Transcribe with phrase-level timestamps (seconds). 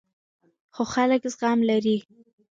[0.73, 1.97] خو خلک زغم لري.